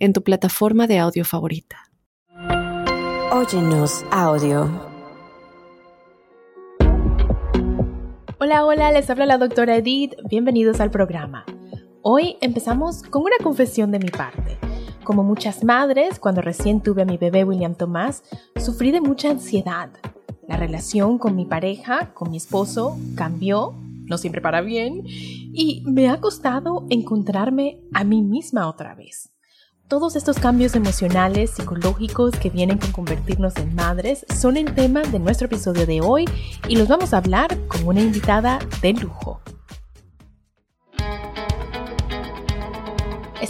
[0.00, 1.76] en tu plataforma de audio favorita.
[3.30, 4.68] Óyenos audio.
[8.38, 10.14] Hola, hola, les habla la doctora Edith.
[10.28, 11.44] Bienvenidos al programa.
[12.00, 14.58] Hoy empezamos con una confesión de mi parte.
[15.04, 18.22] Como muchas madres, cuando recién tuve a mi bebé William Tomás,
[18.56, 19.90] sufrí de mucha ansiedad.
[20.48, 23.74] La relación con mi pareja, con mi esposo, cambió,
[24.06, 29.29] no siempre para bien, y me ha costado encontrarme a mí misma otra vez.
[29.90, 35.18] Todos estos cambios emocionales, psicológicos que vienen con convertirnos en madres son el tema de
[35.18, 36.26] nuestro episodio de hoy
[36.68, 39.40] y los vamos a hablar con una invitada de lujo.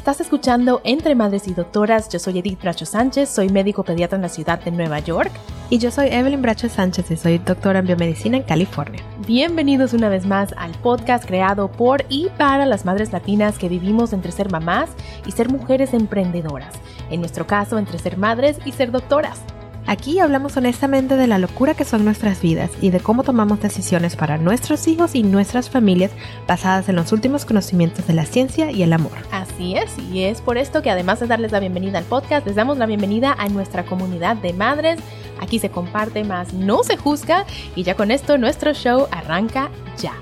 [0.00, 2.08] Estás escuchando Entre Madres y Doctoras.
[2.08, 5.30] Yo soy Edith Bracho Sánchez, soy médico pediatra en la ciudad de Nueva York.
[5.68, 9.02] Y yo soy Evelyn Bracho Sánchez y soy doctora en biomedicina en California.
[9.26, 14.14] Bienvenidos una vez más al podcast creado por y para las madres latinas que vivimos
[14.14, 14.88] entre ser mamás
[15.26, 16.72] y ser mujeres emprendedoras.
[17.10, 19.42] En nuestro caso, entre ser madres y ser doctoras.
[19.86, 24.14] Aquí hablamos honestamente de la locura que son nuestras vidas y de cómo tomamos decisiones
[24.14, 26.12] para nuestros hijos y nuestras familias
[26.46, 29.12] basadas en los últimos conocimientos de la ciencia y el amor.
[29.32, 32.54] Así es, y es por esto que además de darles la bienvenida al podcast, les
[32.54, 35.00] damos la bienvenida a nuestra comunidad de madres.
[35.40, 40.12] Aquí se comparte más, no se juzga y ya con esto nuestro show arranca ya.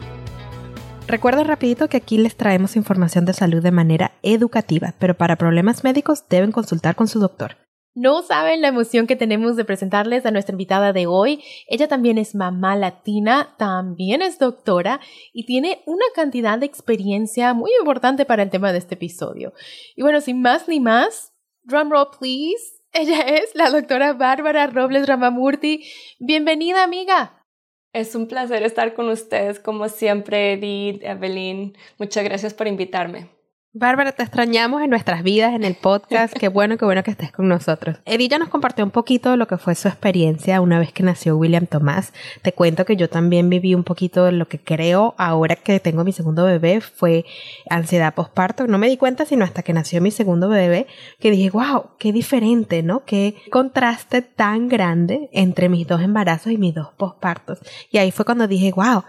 [1.08, 5.82] Recuerda rapidito que aquí les traemos información de salud de manera educativa, pero para problemas
[5.82, 7.56] médicos deben consultar con su doctor.
[7.98, 11.42] No saben la emoción que tenemos de presentarles a nuestra invitada de hoy.
[11.66, 15.00] Ella también es mamá latina, también es doctora
[15.32, 19.52] y tiene una cantidad de experiencia muy importante para el tema de este episodio.
[19.96, 21.32] Y bueno, sin más ni más,
[21.64, 22.80] drum roll please.
[22.92, 25.82] Ella es la doctora Bárbara Robles Ramamurti.
[26.20, 27.44] Bienvenida, amiga.
[27.92, 31.76] Es un placer estar con ustedes, como siempre, Edith, Evelyn.
[31.98, 33.37] Muchas gracias por invitarme.
[33.74, 36.32] Bárbara, te extrañamos en nuestras vidas, en el podcast.
[36.34, 37.98] Qué bueno, qué bueno que estés con nosotros.
[38.06, 41.02] Edith ya nos compartió un poquito de lo que fue su experiencia una vez que
[41.02, 42.14] nació William Tomás.
[42.40, 46.02] Te cuento que yo también viví un poquito de lo que creo ahora que tengo
[46.02, 47.26] mi segundo bebé fue
[47.68, 48.66] ansiedad postparto.
[48.66, 50.86] No me di cuenta sino hasta que nació mi segundo bebé
[51.20, 53.04] que dije, wow, qué diferente, ¿no?
[53.04, 57.58] Qué contraste tan grande entre mis dos embarazos y mis dos postpartos.
[57.90, 59.04] Y ahí fue cuando dije, wow,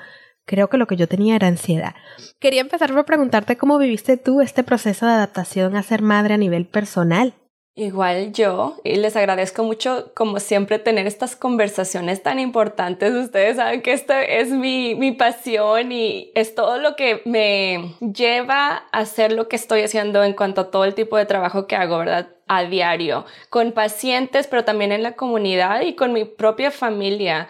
[0.50, 1.94] Creo que lo que yo tenía era ansiedad.
[2.40, 6.38] Quería empezar por preguntarte cómo viviste tú este proceso de adaptación a ser madre a
[6.38, 7.36] nivel personal.
[7.76, 13.14] Igual yo, y les agradezco mucho, como siempre, tener estas conversaciones tan importantes.
[13.14, 18.86] Ustedes saben que esto es mi, mi pasión y es todo lo que me lleva
[18.92, 21.76] a hacer lo que estoy haciendo en cuanto a todo el tipo de trabajo que
[21.76, 22.30] hago, ¿verdad?
[22.48, 27.48] A diario, con pacientes, pero también en la comunidad y con mi propia familia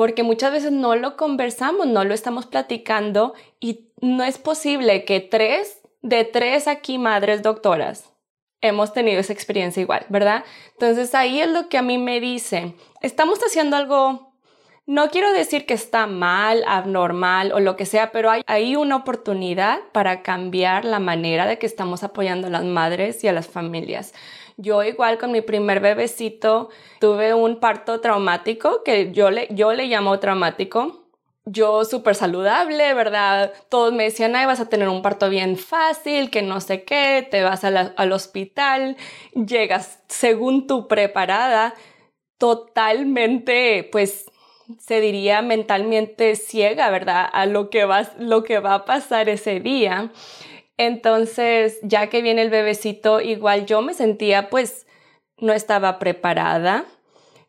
[0.00, 5.20] porque muchas veces no lo conversamos, no lo estamos platicando y no es posible que
[5.20, 8.10] tres de tres aquí madres doctoras
[8.62, 10.42] hemos tenido esa experiencia igual, ¿verdad?
[10.72, 14.32] Entonces ahí es lo que a mí me dice, estamos haciendo algo,
[14.86, 18.96] no quiero decir que está mal, abnormal o lo que sea, pero hay, hay una
[18.96, 23.48] oportunidad para cambiar la manera de que estamos apoyando a las madres y a las
[23.48, 24.14] familias.
[24.60, 29.86] Yo igual con mi primer bebecito tuve un parto traumático que yo le, yo le
[29.86, 31.06] llamo traumático.
[31.46, 33.54] Yo súper saludable, ¿verdad?
[33.70, 37.26] Todos me decían, ay, vas a tener un parto bien fácil, que no sé qué,
[37.28, 38.98] te vas al hospital,
[39.32, 41.74] llegas según tú preparada,
[42.36, 44.26] totalmente, pues
[44.78, 47.28] se diría mentalmente ciega, ¿verdad?
[47.32, 50.12] A lo que va, lo que va a pasar ese día.
[50.82, 54.86] Entonces, ya que viene el bebecito, igual yo me sentía pues
[55.36, 56.86] no estaba preparada,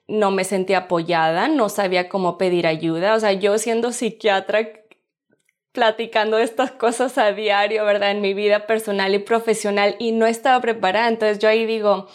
[0.05, 3.15] no me sentía apoyada, no sabía cómo pedir ayuda.
[3.15, 4.67] O sea, yo siendo psiquiatra,
[5.71, 8.11] platicando estas cosas a diario, ¿verdad?
[8.11, 11.07] En mi vida personal y profesional y no estaba preparada.
[11.07, 12.07] Entonces yo ahí digo,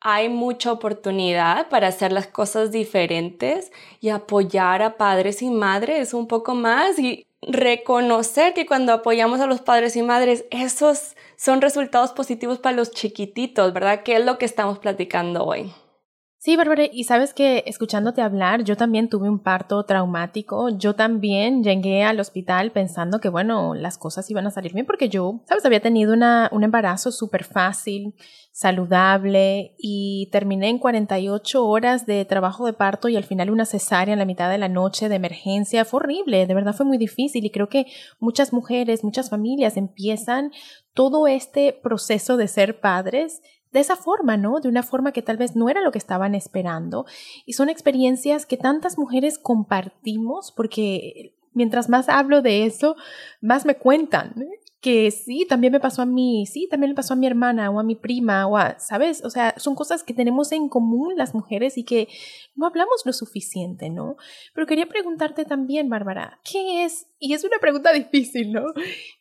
[0.00, 6.28] hay mucha oportunidad para hacer las cosas diferentes y apoyar a padres y madres un
[6.28, 12.12] poco más y reconocer que cuando apoyamos a los padres y madres, esos son resultados
[12.12, 14.02] positivos para los chiquititos, ¿verdad?
[14.04, 15.72] ¿Qué es lo que estamos platicando hoy?
[16.44, 21.62] Sí, Bárbara, y sabes que escuchándote hablar, yo también tuve un parto traumático, yo también
[21.62, 25.64] llegué al hospital pensando que, bueno, las cosas iban a salir bien porque yo, sabes,
[25.64, 28.16] había tenido una, un embarazo súper fácil,
[28.50, 34.12] saludable y terminé en 48 horas de trabajo de parto y al final una cesárea
[34.12, 35.84] en la mitad de la noche de emergencia.
[35.84, 37.86] Fue horrible, de verdad fue muy difícil y creo que
[38.18, 40.50] muchas mujeres, muchas familias empiezan
[40.92, 43.42] todo este proceso de ser padres
[43.72, 44.60] de esa forma, ¿no?
[44.60, 47.06] De una forma que tal vez no era lo que estaban esperando.
[47.46, 52.96] Y son experiencias que tantas mujeres compartimos porque mientras más hablo de eso,
[53.40, 54.34] más me cuentan
[54.82, 57.78] que sí, también me pasó a mí, sí, también le pasó a mi hermana o
[57.78, 59.24] a mi prima o a, ¿sabes?
[59.24, 62.08] O sea, son cosas que tenemos en común las mujeres y que
[62.56, 64.16] no hablamos lo suficiente, ¿no?
[64.52, 67.06] Pero quería preguntarte también, Bárbara, ¿qué es?
[67.20, 68.64] Y es una pregunta difícil, ¿no?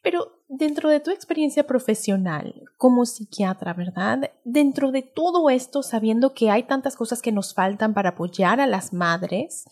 [0.02, 4.32] Pero dentro de tu experiencia profesional como psiquiatra, ¿verdad?
[4.44, 8.66] Dentro de todo esto, sabiendo que hay tantas cosas que nos faltan para apoyar a
[8.66, 9.66] las madres,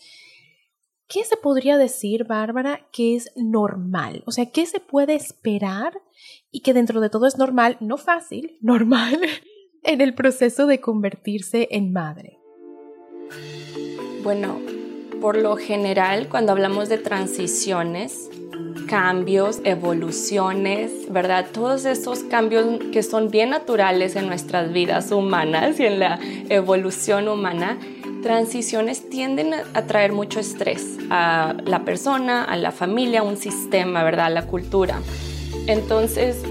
[1.10, 4.22] ¿qué se podría decir, Bárbara, que es normal?
[4.26, 6.00] O sea, ¿qué se puede esperar
[6.52, 9.20] y que dentro de todo es normal, no fácil, normal,
[9.82, 12.38] en el proceso de convertirse en madre?
[14.22, 14.60] Bueno,
[15.20, 18.30] por lo general, cuando hablamos de transiciones,
[18.86, 21.46] cambios, evoluciones, ¿verdad?
[21.52, 26.18] Todos esos cambios que son bien naturales en nuestras vidas humanas y en la
[26.48, 27.78] evolución humana,
[28.22, 34.02] transiciones tienden a traer mucho estrés a la persona, a la familia, a un sistema,
[34.04, 34.26] ¿verdad?
[34.26, 35.00] A la cultura.
[35.66, 36.42] Entonces,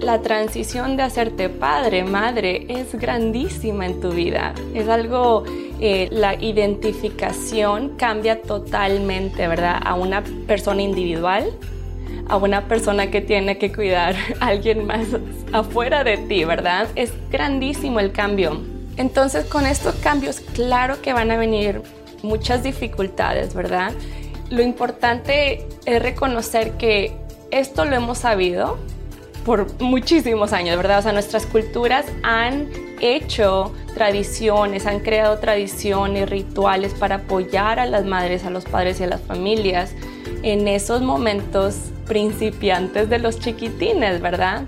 [0.00, 4.54] la transición de hacerte padre, madre, es grandísima en tu vida.
[4.74, 5.44] Es algo,
[5.80, 9.80] eh, la identificación cambia totalmente, ¿verdad?
[9.84, 11.52] A una persona individual,
[12.28, 15.06] a una persona que tiene que cuidar a alguien más
[15.52, 16.88] afuera de ti, ¿verdad?
[16.94, 18.69] Es grandísimo el cambio.
[19.00, 21.80] Entonces con estos cambios, claro que van a venir
[22.22, 23.92] muchas dificultades, ¿verdad?
[24.50, 27.16] Lo importante es reconocer que
[27.50, 28.76] esto lo hemos sabido
[29.46, 30.98] por muchísimos años, ¿verdad?
[30.98, 32.68] O sea, nuestras culturas han
[33.00, 39.04] hecho tradiciones, han creado tradiciones, rituales para apoyar a las madres, a los padres y
[39.04, 39.94] a las familias
[40.42, 41.74] en esos momentos
[42.06, 44.64] principiantes de los chiquitines, ¿verdad?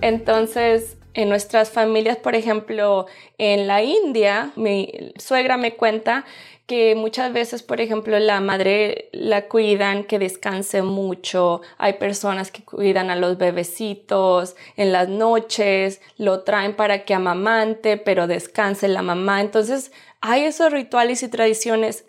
[0.00, 3.06] Entonces, en nuestras familias, por ejemplo,
[3.38, 6.26] en la India, mi suegra me cuenta
[6.66, 11.62] que muchas veces, por ejemplo, la madre la cuidan, que descanse mucho.
[11.78, 17.96] Hay personas que cuidan a los bebecitos en las noches, lo traen para que amamante,
[17.96, 19.40] pero descanse la mamá.
[19.40, 22.04] Entonces, hay esos rituales y tradiciones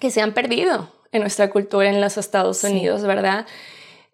[0.00, 3.46] que se han perdido en nuestra cultura en los Estados Unidos, ¿verdad?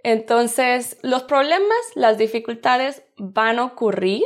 [0.04, 4.22] Entonces, los problemas, las dificultades van a ocurrir.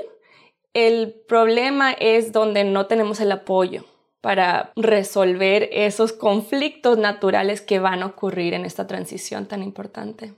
[0.75, 3.85] El problema es donde no tenemos el apoyo
[4.21, 10.35] para resolver esos conflictos naturales que van a ocurrir en esta transición tan importante.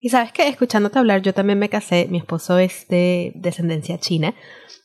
[0.00, 4.34] Y sabes que escuchándote hablar, yo también me casé, mi esposo es de descendencia china,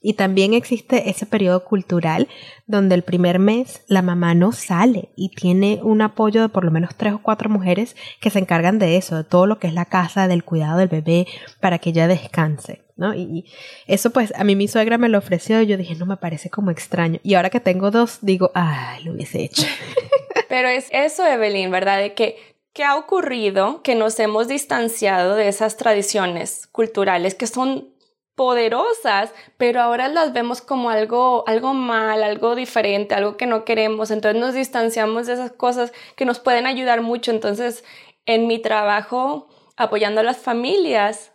[0.01, 2.27] y también existe ese periodo cultural
[2.67, 6.69] donde el primer mes la mamá no sale y tiene un apoyo de por lo
[6.69, 9.73] menos tres o cuatro mujeres que se encargan de eso, de todo lo que es
[9.73, 11.25] la casa, del cuidado del bebé,
[11.59, 12.83] para que ella descanse.
[12.97, 13.15] ¿no?
[13.15, 13.45] Y,
[13.87, 16.49] eso pues a mí mi suegra me lo ofreció y yo dije, no me parece
[16.49, 17.19] como extraño.
[17.23, 19.65] Y ahora que tengo dos, digo, ay, lo hubiese hecho.
[20.49, 21.99] Pero es eso, Evelyn, ¿verdad?
[21.99, 23.81] De que ¿Qué ha ocurrido?
[23.83, 27.95] Que nos hemos distanciado de esas tradiciones culturales que son
[28.35, 34.11] poderosas, pero ahora las vemos como algo, algo mal, algo diferente, algo que no queremos.
[34.11, 37.31] Entonces nos distanciamos de esas cosas que nos pueden ayudar mucho.
[37.31, 37.85] Entonces,
[38.25, 39.47] en mi trabajo
[39.77, 41.31] apoyando a las familias,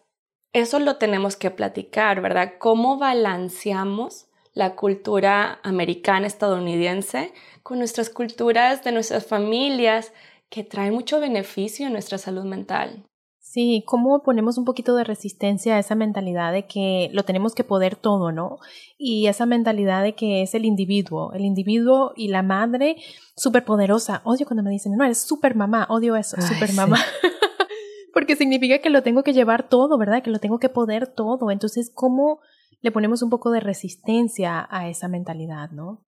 [0.53, 2.57] eso lo tenemos que platicar, ¿verdad?
[2.59, 10.13] ¿Cómo balanceamos la cultura americana, estadounidense, con nuestras culturas de nuestras familias?
[10.51, 13.07] Que trae mucho beneficio en nuestra salud mental.
[13.39, 17.65] Sí, cómo ponemos un poquito de resistencia a esa mentalidad de que lo tenemos que
[17.65, 18.59] poder todo, ¿no?
[18.97, 22.97] Y esa mentalidad de que es el individuo, el individuo y la madre
[23.35, 24.23] súper poderosa.
[24.25, 26.99] Odio cuando me dicen, no, eres súper mamá, odio eso, súper mamá.
[28.15, 30.23] Porque significa que lo tengo que llevar todo, ¿verdad?
[30.23, 31.51] Que lo tengo que poder todo.
[31.51, 32.41] Entonces, ¿cómo
[32.83, 36.05] le ponemos un poco de resistencia a esa mentalidad, ¿no?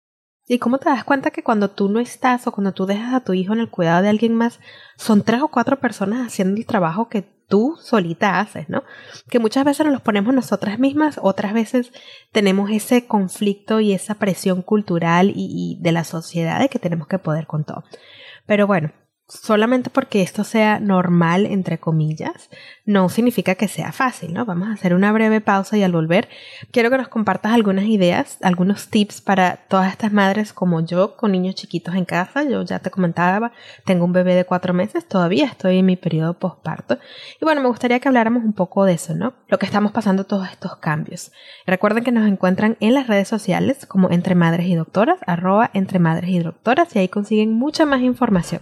[0.48, 3.24] ¿Y cómo te das cuenta que cuando tú no estás o cuando tú dejas a
[3.24, 4.60] tu hijo en el cuidado de alguien más,
[4.98, 8.84] son tres o cuatro personas haciendo el trabajo que tú solita haces, ¿no?
[9.30, 11.92] Que muchas veces nos los ponemos nosotras mismas, otras veces
[12.32, 17.08] tenemos ese conflicto y esa presión cultural y, y de la sociedad de que tenemos
[17.08, 17.84] que poder con todo.
[18.46, 18.92] Pero bueno,
[19.32, 22.50] solamente porque esto sea normal, entre comillas,
[22.86, 24.46] no significa que sea fácil, ¿no?
[24.46, 26.28] Vamos a hacer una breve pausa y al volver
[26.72, 31.32] quiero que nos compartas algunas ideas, algunos tips para todas estas madres como yo, con
[31.32, 32.44] niños chiquitos en casa.
[32.44, 33.54] Yo ya te comentaba,
[33.86, 37.00] tengo un bebé de cuatro meses, todavía estoy en mi periodo postparto.
[37.40, 39.34] Y bueno, me gustaría que habláramos un poco de eso, ¿no?
[39.48, 41.32] Lo que estamos pasando todos estos cambios.
[41.66, 46.00] Recuerden que nos encuentran en las redes sociales como Entre Madres y Doctoras, arroba Entre
[46.00, 48.62] Madres y Doctoras, y ahí consiguen mucha más información.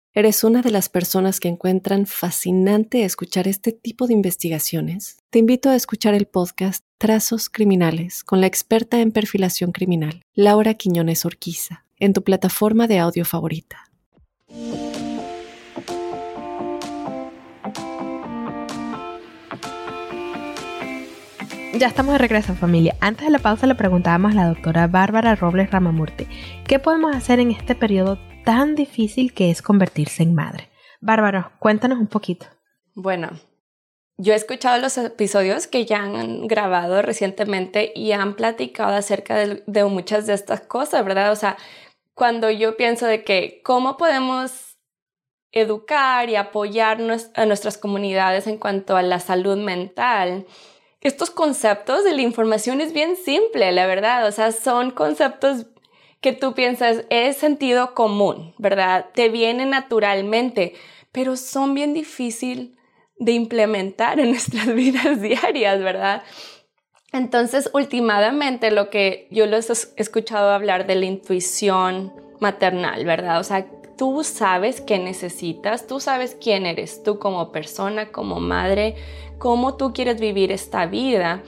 [0.13, 5.69] eres una de las personas que encuentran fascinante escuchar este tipo de investigaciones, te invito
[5.69, 11.85] a escuchar el podcast Trazos Criminales con la experta en perfilación criminal, Laura Quiñones Orquiza
[11.97, 13.85] en tu plataforma de audio favorita.
[21.73, 22.95] Ya estamos de regreso, familia.
[22.99, 26.27] Antes de la pausa le preguntábamos a la doctora Bárbara Robles Ramamurte,
[26.67, 30.69] ¿qué podemos hacer en este periodo tan difícil que es convertirse en madre?
[30.99, 32.45] Bárbara, cuéntanos un poquito.
[32.93, 33.29] Bueno,
[34.17, 39.83] yo he escuchado los episodios que ya han grabado recientemente y han platicado acerca de,
[39.85, 41.31] muchas de estas cosas, ¿verdad?
[41.31, 41.57] O sea,
[42.13, 44.77] cuando yo pienso de que cómo podemos
[45.51, 46.99] educar y apoyar
[47.35, 50.45] a nuestras comunidades en cuanto a la salud mental,
[51.01, 55.65] estos conceptos de la información es bien simple, la verdad, o sea, son conceptos
[56.21, 59.07] que tú piensas es sentido común, ¿verdad?
[59.13, 60.73] Te vienen naturalmente,
[61.11, 62.77] pero son bien difícil
[63.17, 66.23] de implementar en nuestras vidas diarias, ¿verdad?
[67.11, 73.39] Entonces, últimamente lo que yo les he escuchado hablar de la intuición maternal, ¿verdad?
[73.39, 78.95] O sea, tú sabes qué necesitas, tú sabes quién eres tú como persona, como madre,
[79.37, 81.43] cómo tú quieres vivir esta vida,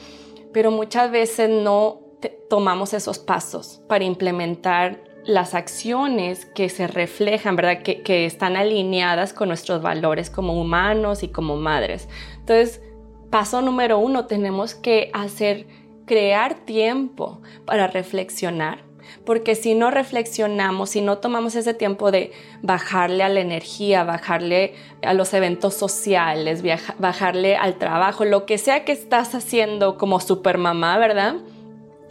[0.52, 7.82] pero muchas veces no tomamos esos pasos para implementar las acciones que se reflejan, ¿verdad?
[7.82, 12.10] Que, están alineadas con nuestros valores como humanos y como madres.
[12.40, 12.82] Entonces,
[13.30, 15.68] paso número uno, tenemos que hacer,
[16.06, 18.84] crear tiempo para reflexionar.
[19.26, 24.74] Porque si no reflexionamos, si no tomamos ese tiempo de bajarle a la energía, bajarle
[25.02, 26.64] a los eventos sociales,
[26.98, 31.36] bajarle al trabajo, lo que sea que estás haciendo como supermamá, ¿verdad?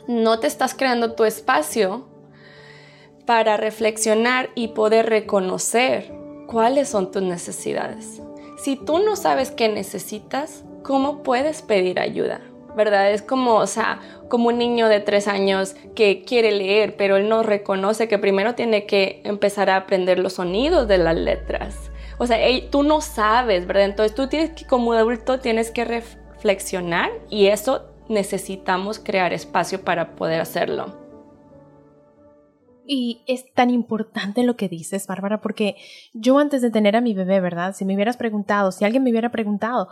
[0.06, 2.08] No te estás creando tu espacio
[3.24, 6.12] para reflexionar y poder reconocer
[6.46, 8.20] cuáles son tus necesidades.
[8.58, 12.40] Si tú no sabes qué necesitas, ¿cómo puedes pedir ayuda?
[12.76, 13.12] ¿Verdad?
[13.12, 17.28] Es como, o sea, como un niño de tres años que quiere leer, pero él
[17.28, 21.76] no reconoce que primero tiene que empezar a aprender los sonidos de las letras.
[22.18, 22.38] O sea,
[22.70, 23.84] tú no sabes, ¿verdad?
[23.84, 30.14] Entonces tú tienes que, como adulto, tienes que reflexionar y eso necesitamos crear espacio para
[30.16, 31.02] poder hacerlo.
[32.84, 35.76] Y es tan importante lo que dices, Bárbara, porque
[36.12, 37.74] yo antes de tener a mi bebé, ¿verdad?
[37.74, 39.88] Si me hubieras preguntado, si alguien me hubiera preguntado,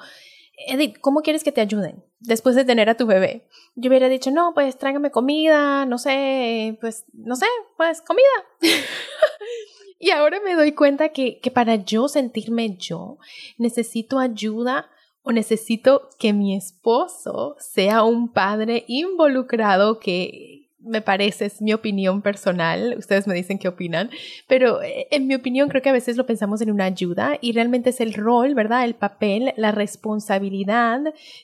[0.66, 3.46] Edith, ¿cómo quieres que te ayuden después de tener a tu bebé?
[3.76, 8.24] Yo hubiera dicho, no, pues tráigame comida, no sé, pues, no sé, pues comida.
[9.98, 13.18] y ahora me doy cuenta que, que para yo sentirme yo,
[13.56, 14.90] necesito ayuda
[15.22, 22.22] o necesito que mi esposo sea un padre involucrado que, me parece, es mi opinión
[22.22, 24.10] personal, ustedes me dicen qué opinan,
[24.48, 27.52] pero eh, en mi opinión creo que a veces lo pensamos en una ayuda y
[27.52, 28.84] realmente es el rol, ¿verdad?
[28.84, 31.00] El papel, la responsabilidad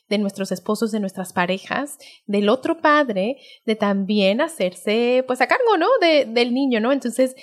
[0.08, 5.76] de nuestros esposos, de nuestras parejas, del otro padre, de también hacerse, pues a cargo,
[5.78, 5.88] ¿no?
[6.00, 6.92] De, del niño, ¿no?
[6.92, 7.36] Entonces,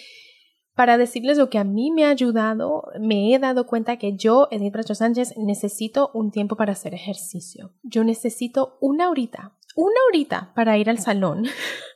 [0.76, 4.48] para decirles lo que a mí me ha ayudado, me he dado cuenta que yo,
[4.50, 7.72] Edith Bracho Sánchez, necesito un tiempo para hacer ejercicio.
[7.84, 11.46] Yo necesito una horita, una horita para ir al salón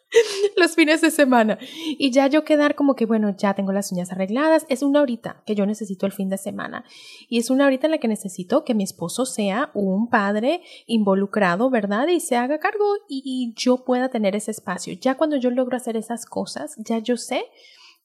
[0.57, 1.57] los fines de semana.
[1.97, 5.41] Y ya yo quedar como que bueno ya tengo las uñas arregladas es una horita
[5.45, 6.83] que yo necesito el fin de semana.
[7.27, 11.69] Y es una horita en la que necesito que mi esposo sea un padre involucrado
[11.69, 14.93] verdad y se haga cargo y, y yo pueda tener ese espacio.
[14.93, 17.45] Ya cuando yo logro hacer esas cosas ya yo sé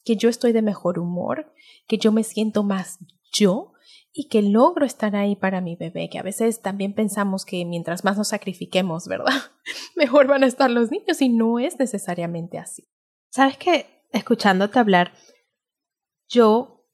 [0.04, 1.52] que yo estoy de mejor humor
[1.86, 2.98] que yo me siento más
[3.32, 3.72] yo
[4.12, 8.04] y que logro estar ahí para mi bebé, que a veces también pensamos que mientras
[8.04, 9.32] más nos sacrifiquemos, ¿verdad?
[9.96, 12.88] Mejor van a estar los niños y no es necesariamente así.
[13.30, 15.12] Sabes que, escuchándote hablar,
[16.28, 16.84] yo,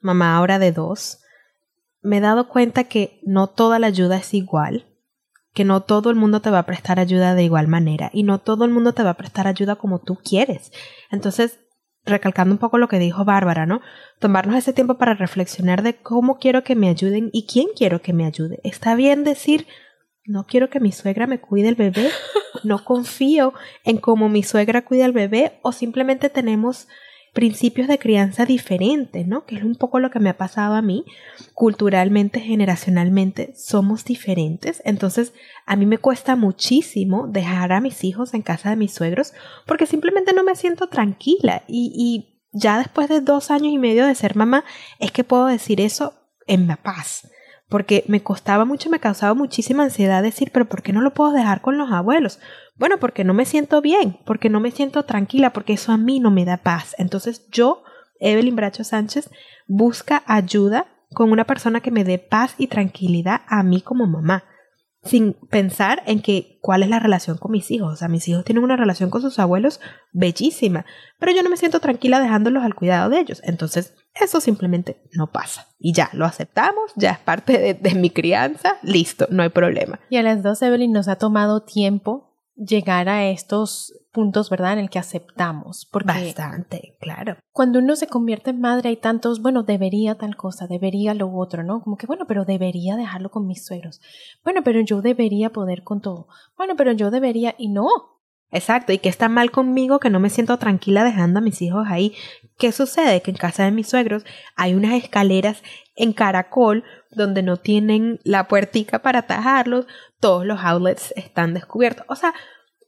[0.00, 1.20] mamá ahora de dos,
[2.02, 4.86] me he dado cuenta que no toda la ayuda es igual,
[5.54, 8.38] que no todo el mundo te va a prestar ayuda de igual manera y no
[8.38, 10.70] todo el mundo te va a prestar ayuda como tú quieres.
[11.10, 11.60] Entonces,
[12.08, 13.80] recalcando un poco lo que dijo Bárbara, ¿no?
[14.18, 18.12] Tomarnos ese tiempo para reflexionar de cómo quiero que me ayuden y quién quiero que
[18.12, 18.60] me ayude.
[18.64, 19.66] Está bien decir,
[20.24, 22.10] no quiero que mi suegra me cuide el bebé,
[22.64, 26.88] no confío en cómo mi suegra cuida el bebé o simplemente tenemos
[27.32, 29.44] principios de crianza diferentes, ¿no?
[29.44, 31.04] Que es un poco lo que me ha pasado a mí.
[31.54, 34.82] Culturalmente, generacionalmente, somos diferentes.
[34.84, 35.32] Entonces,
[35.66, 39.32] a mí me cuesta muchísimo dejar a mis hijos en casa de mis suegros
[39.66, 41.62] porque simplemente no me siento tranquila.
[41.68, 44.64] Y, y ya después de dos años y medio de ser mamá,
[44.98, 46.14] es que puedo decir eso
[46.46, 47.28] en la paz
[47.68, 51.32] porque me costaba mucho, me causaba muchísima ansiedad decir, pero ¿por qué no lo puedo
[51.32, 52.40] dejar con los abuelos?
[52.76, 56.20] Bueno, porque no me siento bien, porque no me siento tranquila, porque eso a mí
[56.20, 56.94] no me da paz.
[56.98, 57.82] Entonces yo,
[58.20, 59.30] Evelyn Bracho Sánchez,
[59.66, 64.44] busca ayuda con una persona que me dé paz y tranquilidad a mí como mamá
[65.04, 67.92] sin pensar en que cuál es la relación con mis hijos.
[67.92, 69.80] O sea, mis hijos tienen una relación con sus abuelos
[70.12, 70.84] bellísima,
[71.18, 73.40] pero yo no me siento tranquila dejándolos al cuidado de ellos.
[73.44, 75.68] Entonces, eso simplemente no pasa.
[75.78, 80.00] Y ya, lo aceptamos, ya es parte de, de mi crianza, listo, no hay problema.
[80.10, 82.27] Y a las dos, Evelyn, nos ha tomado tiempo
[82.58, 84.74] llegar a estos puntos, ¿verdad?
[84.74, 85.86] En el que aceptamos.
[85.90, 87.36] Porque Bastante, claro.
[87.52, 91.62] Cuando uno se convierte en madre hay tantos, bueno, debería tal cosa, debería lo otro,
[91.62, 91.80] ¿no?
[91.82, 94.00] Como que, bueno, pero debería dejarlo con mis suegros.
[94.42, 96.28] Bueno, pero yo debería poder con todo.
[96.56, 97.88] Bueno, pero yo debería y no.
[98.50, 101.86] Exacto, y que está mal conmigo que no me siento tranquila dejando a mis hijos
[101.88, 102.14] ahí.
[102.56, 103.20] ¿Qué sucede?
[103.20, 104.24] Que en casa de mis suegros
[104.56, 105.62] hay unas escaleras
[105.96, 109.86] en caracol donde no tienen la puertica para atajarlos,
[110.20, 112.06] todos los outlets están descubiertos.
[112.08, 112.34] O sea,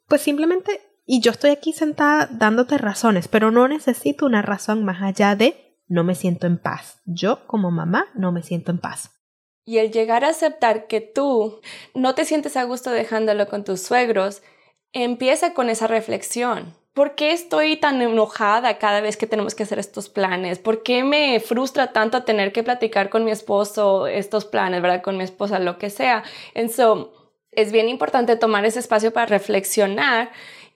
[0.09, 5.03] pues simplemente, y yo estoy aquí sentada dándote razones, pero no necesito una razón más
[5.03, 7.01] allá de no me siento en paz.
[7.05, 9.11] Yo como mamá no me siento en paz.
[9.65, 11.61] Y el llegar a aceptar que tú
[11.95, 14.43] no te sientes a gusto dejándolo con tus suegros,
[14.93, 16.75] empieza con esa reflexión.
[16.93, 20.59] ¿Por qué estoy tan enojada cada vez que tenemos que hacer estos planes?
[20.59, 25.03] ¿Por qué me frustra tanto tener que platicar con mi esposo estos planes, verdad?
[25.03, 26.25] Con mi esposa, lo que sea.
[26.53, 27.15] Entonces,
[27.53, 30.31] es bien importante tomar ese espacio para reflexionar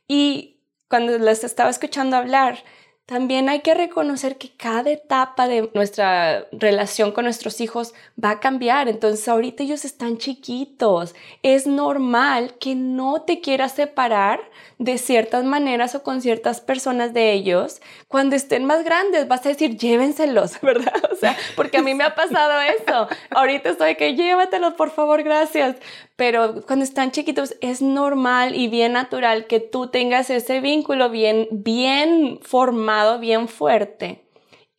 [0.09, 2.63] y cuando les estaba escuchando hablar,
[3.07, 8.41] también hay que reconocer que cada etapa de nuestra relación con nuestros hijos va a
[8.41, 8.89] cambiar.
[8.89, 11.15] Entonces ahorita ellos están chiquitos.
[11.43, 14.41] Es normal que no te quieras separar
[14.79, 17.83] de ciertas maneras o con ciertas personas de ellos.
[18.09, 21.03] Cuando estén más grandes vas a decir llévenselos, ¿verdad?
[21.13, 23.07] O sea, porque a mí me ha pasado eso.
[23.31, 25.77] Ahorita estoy que llévatelos, por favor, gracias
[26.17, 31.49] pero cuando están chiquitos es normal y bien natural que tú tengas ese vínculo bien,
[31.51, 34.25] bien formado, bien fuerte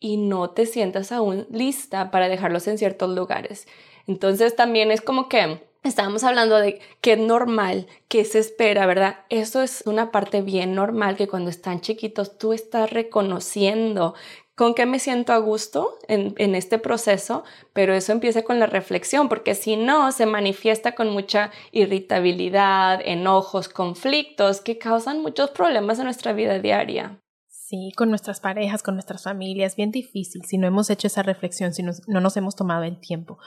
[0.00, 3.66] y no te sientas aún lista para dejarlos en ciertos lugares.
[4.06, 9.20] Entonces también es como que estábamos hablando de que es normal, que se espera, ¿verdad?
[9.28, 14.14] Eso es una parte bien normal que cuando están chiquitos tú estás reconociendo
[14.56, 19.28] con qué me siento a gusto en, este proceso, pero eso empieza con la reflexión,
[19.28, 26.06] porque si no, se manifiesta con mucha irritabilidad, enojos, conflictos que causan muchos problemas en
[26.06, 27.20] nuestra vida diaria.
[27.48, 31.74] Sí, con nuestras parejas, con nuestras familias, bien difícil si no hemos hecho esa reflexión,
[31.74, 33.38] si no nos hemos tomado el tiempo.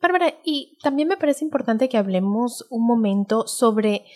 [0.00, 4.06] Bárbara, y también me parece importante que hablemos un momento sobre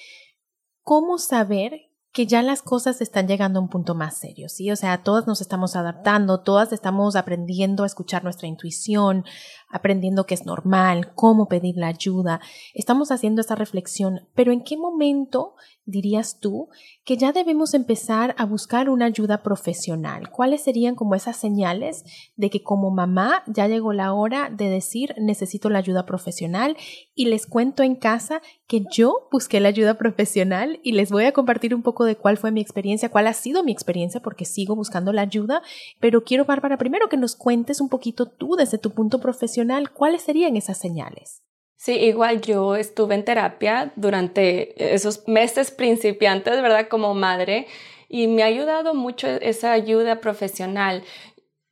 [0.82, 4.70] cómo saber que ya las cosas están llegando a un punto más serio, ¿sí?
[4.70, 9.24] O sea, todas nos estamos adaptando, todas estamos aprendiendo a escuchar nuestra intuición,
[9.70, 12.40] aprendiendo que es normal, cómo pedir la ayuda.
[12.74, 15.54] Estamos haciendo esta reflexión, pero ¿en qué momento
[15.88, 16.68] dirías tú
[17.04, 20.30] que ya debemos empezar a buscar una ayuda profesional?
[20.30, 22.04] ¿Cuáles serían como esas señales
[22.36, 26.76] de que como mamá ya llegó la hora de decir necesito la ayuda profesional?
[27.14, 31.32] Y les cuento en casa que yo busqué la ayuda profesional y les voy a
[31.32, 34.76] compartir un poco de cuál fue mi experiencia, cuál ha sido mi experiencia porque sigo
[34.76, 35.62] buscando la ayuda,
[36.00, 39.57] pero quiero Bárbara primero que nos cuentes un poquito tú desde tu punto profesional,
[39.92, 41.42] cuáles serían esas señales.
[41.76, 46.88] Sí, igual yo estuve en terapia durante esos meses principiantes, ¿verdad?
[46.88, 47.66] Como madre
[48.08, 51.04] y me ha ayudado mucho esa ayuda profesional.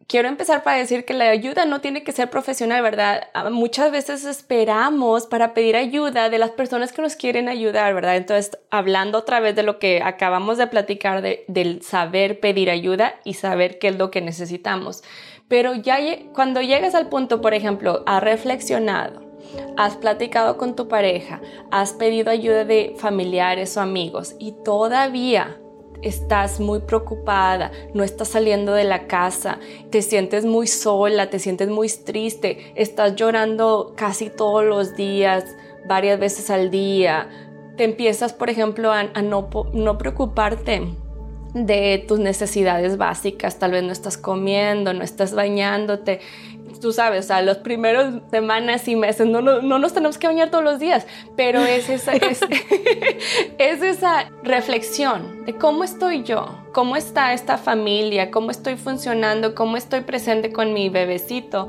[0.09, 3.27] Quiero empezar para decir que la ayuda no tiene que ser profesional, ¿verdad?
[3.35, 8.15] Ah, muchas veces esperamos para pedir ayuda de las personas que nos quieren ayudar, ¿verdad?
[8.15, 13.17] Entonces, hablando otra vez de lo que acabamos de platicar, de, del saber pedir ayuda
[13.25, 15.03] y saber qué es lo que necesitamos.
[15.49, 15.99] Pero ya
[16.33, 19.27] cuando llegas al punto, por ejemplo, has reflexionado,
[19.77, 21.41] has platicado con tu pareja,
[21.73, 25.59] has pedido ayuda de familiares o amigos y todavía
[26.03, 29.59] estás muy preocupada, no estás saliendo de la casa,
[29.91, 35.45] te sientes muy sola, te sientes muy triste, estás llorando casi todos los días,
[35.87, 37.29] varias veces al día,
[37.77, 40.83] te empiezas, por ejemplo, a, no, no preocuparte
[41.55, 46.21] de tus necesidades básicas, tal vez no estás comiendo, no estás bañándote,
[46.81, 50.51] tú sabes, o sea, los primeros semanas y meses no, no, nos tenemos que bañar
[50.51, 52.41] todos los días, pero es esa, es,
[53.59, 59.77] es esa reflexión de cómo estoy yo, cómo está esta familia, cómo estoy funcionando, cómo
[59.77, 61.69] estoy presente con mi bebecito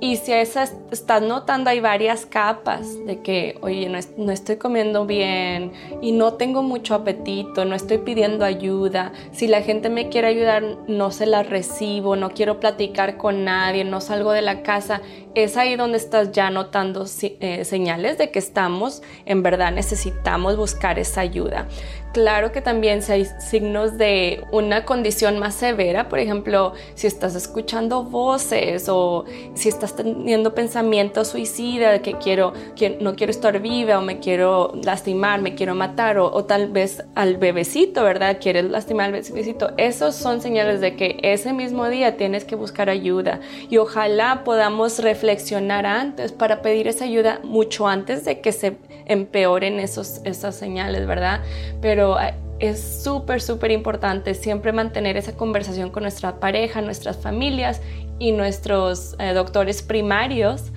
[0.00, 5.72] y si esas estás notando hay varias capas de que, oye, no, estoy comiendo bien
[6.00, 10.62] y no tengo mucho apetito, no estoy pidiendo ayuda, si la gente me quiere ayudar
[10.86, 15.00] no se la recibo, no quiero platicar con nadie, no salgo de la casa,
[15.34, 20.98] es ahí donde estás ya notando eh, señales de que estamos, en verdad necesitamos buscar
[20.98, 21.66] esa ayuda.
[22.12, 27.34] Claro que también si hay signos de una condición más severa, por ejemplo, si estás
[27.34, 33.60] escuchando voces o si estás teniendo pensamientos suicidas de que quiero, que no quiero estar
[33.60, 38.38] viva o me quiero lastimar, me quiero matar o, o tal vez al bebecito, ¿verdad?
[38.40, 39.72] Quieres lastimar al bebecito.
[39.76, 44.98] Esos son señales de que ese mismo día tienes que buscar ayuda y ojalá podamos
[44.98, 51.06] reflexionar antes para pedir esa ayuda mucho antes de que se empeoren esos, esas señales,
[51.06, 51.40] ¿verdad?
[51.80, 57.80] Pero eh, es súper, súper importante siempre mantener esa conversación con nuestra pareja, nuestras familias
[58.18, 60.72] y nuestros eh, doctores primarios,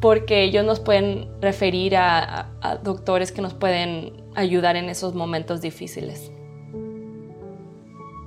[0.00, 2.48] porque ellos nos pueden referir a,
[2.82, 6.32] doctores que nos pueden ayudar en esos momentos difíciles.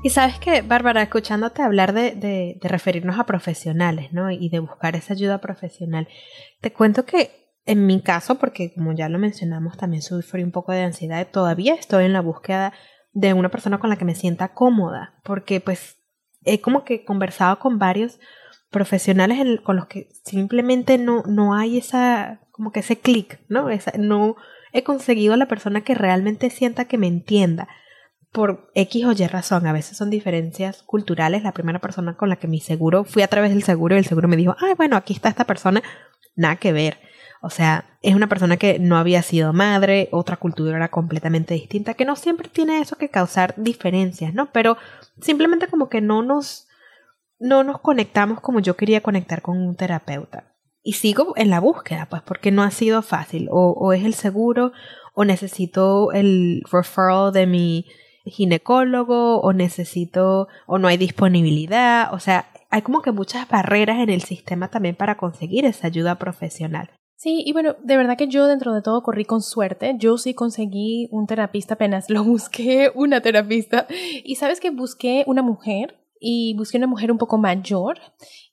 [0.04, 4.30] Y sabes que, Bárbara, escuchándote hablar de, de, referirnos a profesionales, ¿no?
[4.30, 6.08] Y de buscar esa ayuda profesional,
[6.62, 10.72] te cuento que en mi caso, porque como ya lo mencionamos, también sufrí un poco
[10.72, 12.74] de ansiedad, todavía estoy en la búsqueda
[13.12, 15.98] de una persona con la que me sienta cómoda, porque pues
[16.44, 18.20] he como que conversado con varios
[18.76, 23.70] profesionales con los que simplemente no, no hay esa, como que ese clic, ¿no?
[23.70, 24.36] Esa, no
[24.74, 27.70] he conseguido la persona que realmente sienta que me entienda
[28.34, 29.66] por X o Y razón.
[29.66, 31.42] A veces son diferencias culturales.
[31.42, 34.06] La primera persona con la que mi seguro fui a través del seguro y el
[34.06, 35.82] seguro me dijo, ay, bueno, aquí está esta persona.
[36.36, 36.98] Nada que ver.
[37.42, 41.94] O sea, es una persona que no había sido madre, otra cultura era completamente distinta,
[41.94, 44.52] que no siempre tiene eso que causar diferencias, ¿no?
[44.52, 44.76] Pero
[45.22, 46.65] simplemente como que no nos,
[47.40, 50.56] no nos conectamos como yo quería conectar con un terapeuta.
[50.82, 53.48] Y sigo en la búsqueda, pues, porque no ha sido fácil.
[53.52, 54.72] O, o es el seguro,
[55.14, 57.86] o necesito el referral de mi
[58.26, 62.14] ginecólogo, o necesito, o no hay disponibilidad.
[62.14, 66.16] O sea, hay como que muchas barreras en el sistema también para conseguir esa ayuda
[66.20, 66.90] profesional.
[67.18, 69.96] Sí, y bueno, de verdad que yo dentro de todo corrí con suerte.
[69.98, 73.88] Yo sí conseguí un terapista apenas, lo busqué una terapista.
[74.24, 78.00] Y sabes que busqué una mujer y busqué una mujer un poco mayor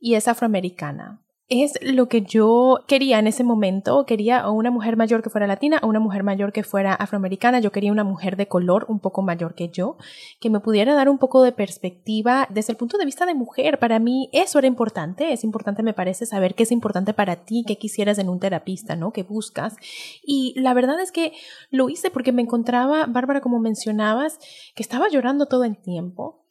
[0.00, 1.22] y es afroamericana
[1.60, 4.06] es lo que yo quería en ese momento.
[4.06, 7.60] Quería una mujer mayor que fuera latina una mujer mayor que fuera afroamericana.
[7.60, 9.98] Yo quería una mujer de color un poco mayor que yo,
[10.40, 13.78] que me pudiera dar un poco de perspectiva desde el punto de vista de mujer.
[13.78, 15.32] Para mí eso era importante.
[15.32, 18.96] Es importante, me parece, saber qué es importante para ti, qué quisieras en un terapista,
[18.96, 19.12] ¿no?
[19.12, 19.76] ¿Qué buscas?
[20.24, 21.32] Y la verdad es que
[21.70, 24.38] lo hice porque me encontraba, Bárbara, como mencionabas,
[24.74, 26.42] que estaba llorando todo el tiempo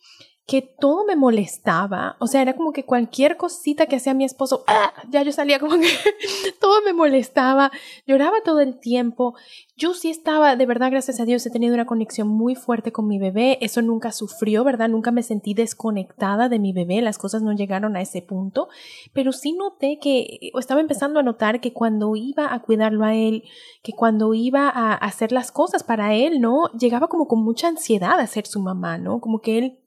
[0.51, 4.65] que todo me molestaba, o sea, era como que cualquier cosita que hacía mi esposo,
[4.67, 4.91] ¡ah!
[5.09, 5.87] ya yo salía como que
[6.59, 7.71] todo me molestaba,
[8.05, 9.33] lloraba todo el tiempo.
[9.77, 13.07] Yo sí estaba, de verdad, gracias a Dios, he tenido una conexión muy fuerte con
[13.07, 14.89] mi bebé, eso nunca sufrió, ¿verdad?
[14.89, 18.67] Nunca me sentí desconectada de mi bebé, las cosas no llegaron a ese punto,
[19.13, 23.15] pero sí noté que, o estaba empezando a notar que cuando iba a cuidarlo a
[23.15, 23.43] él,
[23.83, 26.69] que cuando iba a hacer las cosas para él, ¿no?
[26.77, 29.21] Llegaba como con mucha ansiedad a ser su mamá, ¿no?
[29.21, 29.77] Como que él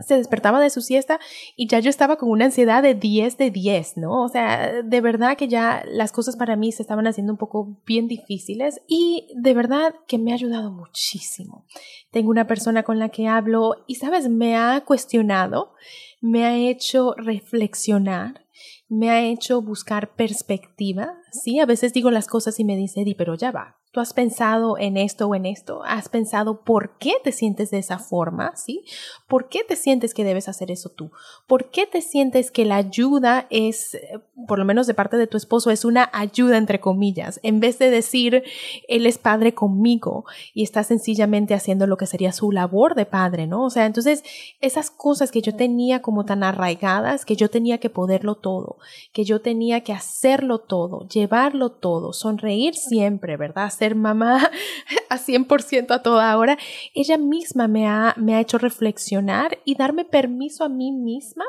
[0.00, 1.18] se despertaba de su siesta
[1.56, 4.22] y ya yo estaba con una ansiedad de 10 de 10, ¿no?
[4.22, 7.80] O sea, de verdad que ya las cosas para mí se estaban haciendo un poco
[7.86, 11.64] bien difíciles y de verdad que me ha ayudado muchísimo.
[12.10, 15.72] Tengo una persona con la que hablo y, sabes, me ha cuestionado,
[16.20, 18.46] me ha hecho reflexionar,
[18.88, 21.60] me ha hecho buscar perspectiva, ¿sí?
[21.60, 24.76] A veces digo las cosas y me dice, Di, pero ya va, ¿Tú has pensado
[24.76, 25.82] en esto o en esto?
[25.84, 28.54] ¿Has pensado por qué te sientes de esa forma?
[28.54, 28.84] ¿Sí?
[29.26, 31.10] ¿Por qué te sientes que debes hacer eso tú?
[31.46, 35.26] ¿Por qué te sientes que la ayuda es, eh, por lo menos de parte de
[35.26, 37.40] tu esposo, es una ayuda entre comillas?
[37.42, 38.42] En vez de decir,
[38.88, 43.46] él es padre conmigo y está sencillamente haciendo lo que sería su labor de padre,
[43.46, 43.64] ¿no?
[43.64, 44.22] O sea, entonces
[44.60, 48.76] esas cosas que yo tenía como tan arraigadas, que yo tenía que poderlo todo,
[49.14, 53.77] que yo tenía que hacerlo todo, llevarlo todo, sonreír siempre, ¿verdad?
[53.78, 54.50] Ser mamá
[55.08, 56.58] a 100% a toda hora,
[56.94, 61.44] ella misma me ha, me ha hecho reflexionar y darme permiso a mí misma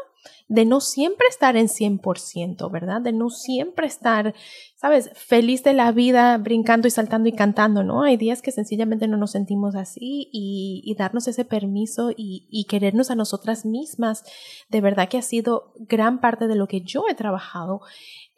[0.49, 3.01] de no siempre estar en 100%, ¿verdad?
[3.01, 4.33] De no siempre estar,
[4.75, 5.11] ¿sabes?
[5.13, 8.01] Feliz de la vida, brincando y saltando y cantando, ¿no?
[8.01, 13.09] Hay días que sencillamente no nos sentimos así y, darnos ese permiso y, y querernos
[13.11, 14.23] a nosotras mismas,
[14.69, 17.81] de verdad que ha sido gran parte de lo que yo he trabajado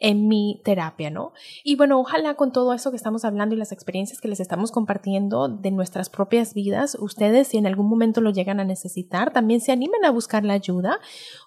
[0.02, 1.32] en mi terapia, ¿no?
[1.62, 4.72] Y bueno, ojalá con todo eso que estamos hablando y las experiencias que les estamos
[4.72, 9.60] compartiendo de nuestras propias vidas, ustedes si en algún momento lo llegan a necesitar, también
[9.60, 10.98] se animen a buscar la ayuda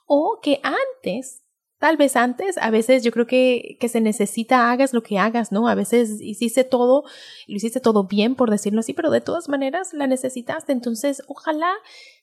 [0.08, 1.46] o que antes
[1.78, 5.52] Tal vez antes, a veces yo creo que, que se necesita, hagas lo que hagas,
[5.52, 5.68] ¿no?
[5.68, 7.04] A veces hiciste todo,
[7.48, 10.72] lo hiciste todo bien, por decirlo así, pero de todas maneras la necesitaste.
[10.72, 11.72] Entonces, ojalá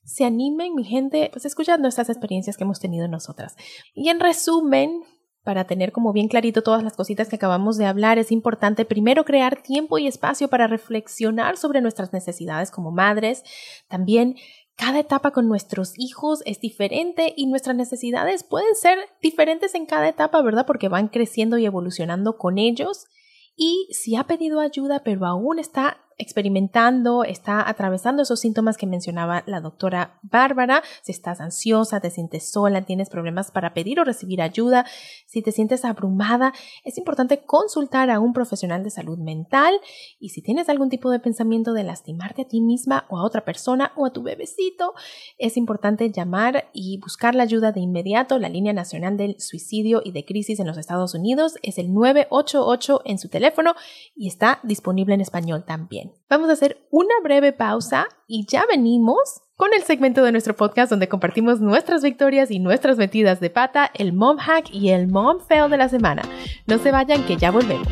[0.05, 3.55] se animen, mi gente, pues escuchando estas experiencias que hemos tenido nosotras.
[3.95, 5.03] Y en resumen,
[5.45, 9.25] para tener como bien clarito todas las cositas que acabamos de hablar, es importante primero
[9.25, 13.45] crear tiempo y espacio para reflexionar sobre nuestras necesidades como madres.
[13.89, 14.37] También
[14.77, 20.09] cada etapa con nuestros hijos es diferente y nuestras necesidades pueden ser diferentes en cada
[20.09, 20.67] etapa, ¿verdad?
[20.67, 23.07] Porque van creciendo y evolucionando con ellos.
[23.55, 29.43] Y si ha pedido ayuda pero aún está experimentando, está atravesando esos síntomas que mencionaba
[29.47, 34.41] la doctora Bárbara, si estás ansiosa, te sientes sola, tienes problemas para pedir o recibir
[34.41, 34.87] ayuda,
[35.27, 36.53] si te sientes abrumada,
[36.85, 39.75] es importante consultar a un profesional de salud mental
[40.19, 43.45] y si tienes algún tipo de pensamiento de lastimarte a ti misma o a otra
[43.45, 44.95] persona o a tu bebecito,
[45.39, 48.39] es importante llamar y buscar la ayuda de inmediato.
[48.39, 53.03] La línea nacional del suicidio y de crisis en los Estados Unidos es el 988
[53.05, 53.75] en su teléfono
[54.15, 56.12] y está disponible en español también.
[56.29, 60.91] Vamos a hacer una breve pausa y ya venimos con el segmento de nuestro podcast
[60.91, 65.41] donde compartimos nuestras victorias y nuestras metidas de pata, el mom hack y el mom
[65.41, 66.23] fail de la semana.
[66.67, 67.87] No se vayan que ya volvemos.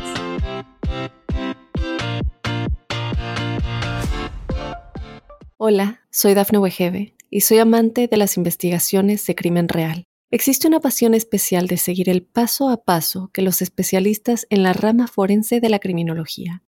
[5.57, 10.05] Hola, soy Dafne Wegebe y soy amante de las investigaciones de crimen real.
[10.31, 14.73] Existe una pasión especial de seguir el paso a paso que los especialistas en la
[14.73, 16.63] rama forense de la criminología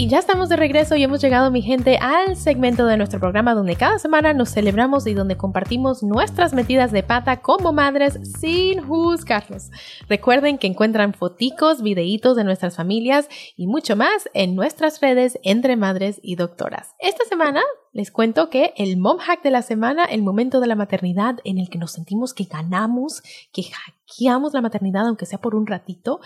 [0.00, 3.54] Y ya estamos de regreso y hemos llegado, mi gente, al segmento de nuestro programa
[3.54, 8.80] donde cada semana nos celebramos y donde compartimos nuestras metidas de pata como madres sin
[8.86, 9.72] juzgarlos.
[10.08, 15.74] Recuerden que encuentran foticos, videitos de nuestras familias y mucho más en nuestras redes entre
[15.74, 16.94] madres y doctoras.
[17.00, 20.76] Esta semana les cuento que el mom hack de la semana, el momento de la
[20.76, 25.56] maternidad en el que nos sentimos que ganamos, que hackeamos la maternidad aunque sea por
[25.56, 26.20] un ratito,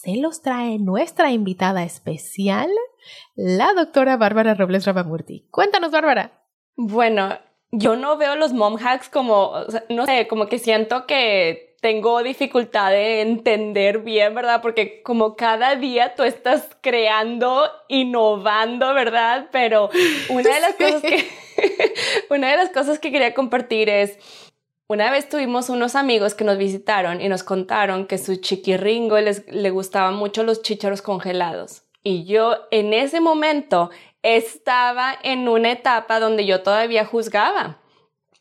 [0.00, 2.70] se los trae nuestra invitada especial,
[3.34, 5.48] la doctora Bárbara Robles Ramamurti.
[5.50, 6.44] Cuéntanos, Bárbara.
[6.76, 7.36] Bueno,
[7.72, 9.54] yo no veo los mom hacks como,
[9.88, 14.62] no sé, como que siento que tengo dificultad de entender bien, ¿verdad?
[14.62, 19.48] Porque como cada día tú estás creando, innovando, ¿verdad?
[19.50, 19.90] Pero
[20.28, 21.28] una de las cosas que,
[22.30, 24.16] una de las cosas que quería compartir es,
[24.88, 29.46] una vez tuvimos unos amigos que nos visitaron y nos contaron que su chiquirringo les
[29.46, 31.82] le gustaban mucho los chícharos congelados.
[32.02, 33.90] Y yo en ese momento
[34.22, 37.78] estaba en una etapa donde yo todavía juzgaba.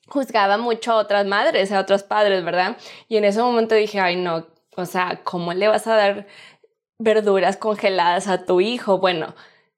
[0.07, 2.77] Juzgaba mucho a otras madres, a otros padres, ¿verdad?
[3.09, 6.27] Y en ese momento dije, ay no, o sea, ¿cómo le vas a dar
[6.97, 8.99] verduras congeladas a tu hijo?
[8.99, 9.35] Bueno,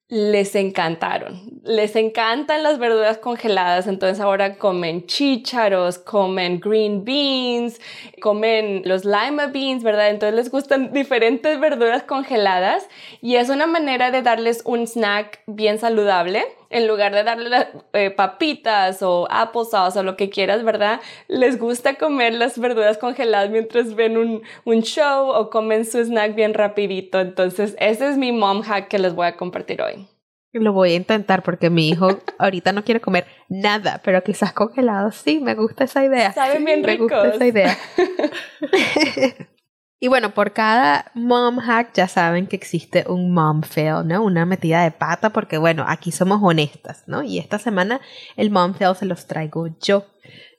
[0.09, 1.39] les encantaron.
[1.63, 7.79] Les encantan las verduras congeladas, entonces ahora comen chícharos, comen green beans,
[8.19, 10.09] comen los lima beans, ¿verdad?
[10.09, 12.89] Entonces les gustan diferentes verduras congeladas
[13.21, 16.43] y es una manera de darles un snack bien saludable.
[16.69, 21.01] En lugar de darle eh, papitas o applesauce o lo que quieras, ¿verdad?
[21.27, 26.35] Les gusta comer las verduras congeladas mientras ven un, un show o comen su snack
[26.35, 27.19] bien rapidito.
[27.19, 30.07] Entonces, ese es mi mom hack que les voy a compartir hoy.
[30.51, 35.11] Lo voy a intentar porque mi hijo ahorita no quiere comer nada, pero quizás congelado
[35.11, 36.33] sí, me gusta esa idea.
[36.33, 37.77] Saben bien Me gusta esa idea.
[39.99, 44.23] y bueno, por cada mom hack ya saben que existe un mom fail, ¿no?
[44.23, 47.21] Una metida de pata porque bueno, aquí somos honestas, ¿no?
[47.21, 47.99] Y esta semana
[48.37, 50.05] el mom fail se los traigo yo.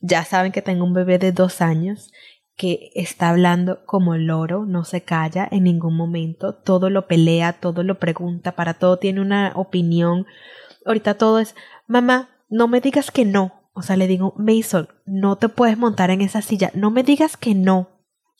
[0.03, 2.12] Ya saben que tengo un bebé de dos años
[2.61, 7.83] que está hablando como loro, no se calla en ningún momento, todo lo pelea, todo
[7.83, 10.26] lo pregunta, para todo tiene una opinión.
[10.85, 11.55] Ahorita todo es,
[11.87, 13.62] mamá, no me digas que no.
[13.72, 17.38] O sea, le digo, Mason, no te puedes montar en esa silla, no me digas
[17.38, 17.88] que no.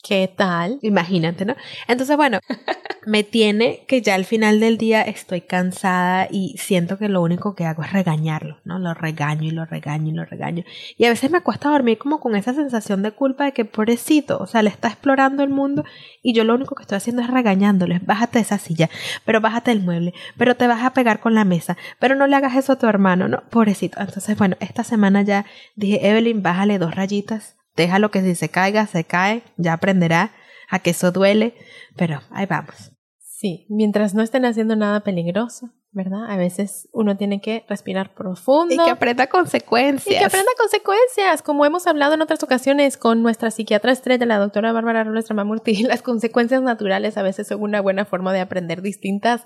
[0.03, 0.79] ¿Qué tal?
[0.81, 1.55] Imagínate, ¿no?
[1.87, 2.39] Entonces, bueno,
[3.05, 7.53] me tiene que ya al final del día estoy cansada y siento que lo único
[7.53, 8.79] que hago es regañarlo, ¿no?
[8.79, 10.63] Lo regaño y lo regaño y lo regaño.
[10.97, 14.39] Y a veces me cuesta dormir como con esa sensación de culpa de que pobrecito,
[14.39, 15.83] o sea, le está explorando el mundo
[16.23, 18.89] y yo lo único que estoy haciendo es regañándole, bájate de esa silla,
[19.23, 22.35] pero bájate del mueble, pero te vas a pegar con la mesa, pero no le
[22.35, 23.43] hagas eso a tu hermano, ¿no?
[23.51, 23.99] Pobrecito.
[23.99, 28.85] Entonces, bueno, esta semana ya dije, Evelyn, bájale dos rayitas Déjalo que si se caiga,
[28.87, 30.31] se cae, ya aprenderá
[30.69, 31.55] a que eso duele,
[31.95, 32.91] pero ahí vamos.
[33.19, 36.29] Sí, mientras no estén haciendo nada peligroso, ¿verdad?
[36.29, 38.73] A veces uno tiene que respirar profundo.
[38.73, 40.15] Y que aprenda consecuencias.
[40.15, 44.37] Y que aprenda consecuencias, como hemos hablado en otras ocasiones con nuestra psiquiatra estrella, la
[44.37, 45.83] doctora Bárbara Robles Ramamurti.
[45.83, 49.43] Las consecuencias naturales a veces son una buena forma de aprender distintas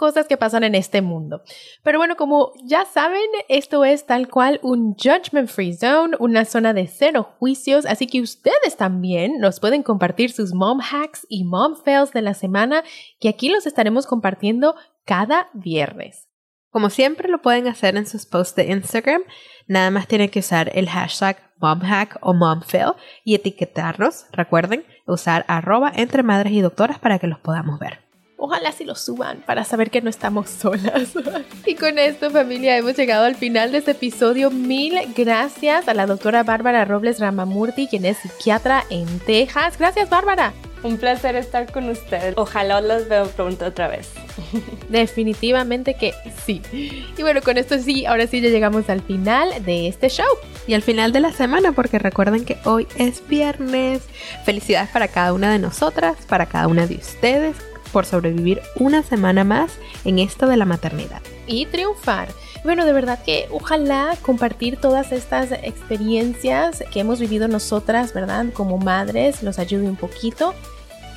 [0.00, 1.42] cosas que pasan en este mundo.
[1.82, 6.72] Pero bueno, como ya saben, esto es tal cual un judgment free zone, una zona
[6.72, 11.76] de cero juicios, así que ustedes también nos pueden compartir sus mom hacks y mom
[11.76, 12.82] fails de la semana,
[13.20, 16.28] que aquí los estaremos compartiendo cada viernes.
[16.70, 19.20] Como siempre lo pueden hacer en sus posts de Instagram,
[19.66, 25.92] nada más tienen que usar el hashtag momhack o momfail y etiquetarnos, recuerden, usar arroba
[25.94, 28.09] entre madres y doctoras para que los podamos ver.
[28.42, 31.10] Ojalá si lo suban para saber que no estamos solas.
[31.66, 34.50] y con esto, familia, hemos llegado al final de este episodio.
[34.50, 39.76] Mil gracias a la doctora Bárbara Robles Ramamurti, quien es psiquiatra en Texas.
[39.78, 40.54] Gracias, Bárbara.
[40.82, 42.32] Un placer estar con ustedes.
[42.38, 44.10] Ojalá los veo pronto otra vez.
[44.88, 46.14] Definitivamente que
[46.46, 46.62] sí.
[46.72, 50.24] Y bueno, con esto sí, ahora sí ya llegamos al final de este show.
[50.66, 54.00] Y al final de la semana, porque recuerden que hoy es viernes.
[54.46, 59.44] Felicidades para cada una de nosotras, para cada una de ustedes por sobrevivir una semana
[59.44, 59.72] más
[60.04, 61.22] en esto de la maternidad.
[61.46, 62.28] Y triunfar.
[62.64, 68.46] Bueno, de verdad que ojalá compartir todas estas experiencias que hemos vivido nosotras, ¿verdad?
[68.52, 70.54] Como madres, los ayude un poquito.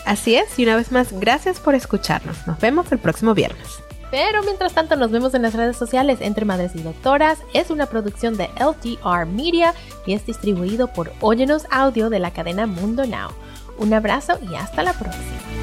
[0.05, 2.47] Así es, y una vez más, gracias por escucharnos.
[2.47, 3.83] Nos vemos el próximo viernes.
[4.13, 7.39] Pero mientras tanto nos vemos en las redes sociales Entre Madres y Doctoras.
[7.53, 9.73] Es una producción de LTR Media
[10.05, 13.31] y es distribuido por Óyenos Audio de la cadena Mundo Now.
[13.79, 15.62] Un abrazo y hasta la próxima.